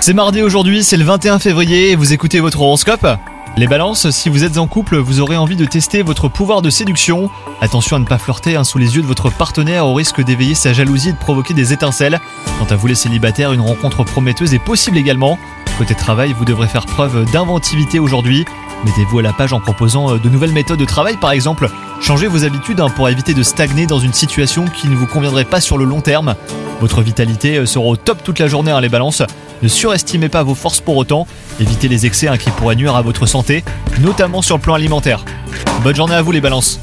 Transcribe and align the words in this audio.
C'est 0.00 0.12
mardi 0.12 0.42
aujourd'hui, 0.42 0.82
c'est 0.82 0.96
le 0.96 1.04
21 1.04 1.38
février 1.38 1.92
et 1.92 1.94
vous 1.94 2.12
écoutez 2.12 2.40
votre 2.40 2.62
horoscope 2.62 3.06
Les 3.56 3.68
balances, 3.68 4.10
si 4.10 4.28
vous 4.28 4.42
êtes 4.42 4.58
en 4.58 4.66
couple, 4.66 4.96
vous 4.96 5.20
aurez 5.20 5.36
envie 5.36 5.54
de 5.54 5.64
tester 5.64 6.02
votre 6.02 6.26
pouvoir 6.26 6.62
de 6.62 6.68
séduction. 6.68 7.30
Attention 7.60 7.94
à 7.94 8.00
ne 8.00 8.06
pas 8.06 8.18
flirter 8.18 8.56
hein, 8.56 8.64
sous 8.64 8.78
les 8.78 8.96
yeux 8.96 9.02
de 9.02 9.06
votre 9.06 9.30
partenaire 9.30 9.86
au 9.86 9.94
risque 9.94 10.20
d'éveiller 10.20 10.56
sa 10.56 10.72
jalousie 10.72 11.10
et 11.10 11.12
de 11.12 11.16
provoquer 11.16 11.54
des 11.54 11.72
étincelles. 11.72 12.20
Quant 12.58 12.66
à 12.74 12.74
vous 12.74 12.88
les 12.88 12.96
célibataires, 12.96 13.52
une 13.52 13.60
rencontre 13.60 14.02
prometteuse 14.02 14.52
est 14.52 14.58
possible 14.58 14.98
également. 14.98 15.38
Côté 15.78 15.94
travail, 15.94 16.34
vous 16.36 16.44
devrez 16.44 16.66
faire 16.66 16.86
preuve 16.86 17.30
d'inventivité 17.30 18.00
aujourd'hui. 18.00 18.44
Mettez-vous 18.84 19.20
à 19.20 19.22
la 19.22 19.32
page 19.32 19.52
en 19.52 19.60
proposant 19.60 20.12
euh, 20.12 20.18
de 20.18 20.28
nouvelles 20.28 20.50
méthodes 20.50 20.80
de 20.80 20.84
travail 20.84 21.18
par 21.18 21.30
exemple. 21.30 21.70
Changez 22.00 22.26
vos 22.26 22.42
habitudes 22.42 22.80
hein, 22.80 22.90
pour 22.90 23.08
éviter 23.08 23.32
de 23.32 23.44
stagner 23.44 23.86
dans 23.86 24.00
une 24.00 24.12
situation 24.12 24.64
qui 24.64 24.88
ne 24.88 24.96
vous 24.96 25.06
conviendrait 25.06 25.44
pas 25.44 25.60
sur 25.60 25.78
le 25.78 25.84
long 25.84 26.00
terme. 26.00 26.34
Votre 26.82 27.00
vitalité 27.00 27.58
euh, 27.58 27.64
sera 27.64 27.84
au 27.84 27.94
top 27.94 28.24
toute 28.24 28.40
la 28.40 28.48
journée 28.48 28.72
hein, 28.72 28.80
les 28.80 28.88
balances. 28.88 29.22
Ne 29.62 29.68
surestimez 29.68 30.28
pas 30.28 30.42
vos 30.42 30.56
forces 30.56 30.80
pour 30.80 30.96
autant. 30.96 31.28
Évitez 31.60 31.86
les 31.86 32.06
excès 32.06 32.26
hein, 32.26 32.36
qui 32.36 32.50
pourraient 32.50 32.74
nuire 32.74 32.96
à 32.96 33.02
votre 33.02 33.24
santé, 33.24 33.62
notamment 34.00 34.42
sur 34.42 34.56
le 34.56 34.62
plan 34.62 34.74
alimentaire. 34.74 35.24
Bonne 35.84 35.94
journée 35.94 36.16
à 36.16 36.22
vous 36.22 36.32
les 36.32 36.40
balances 36.40 36.80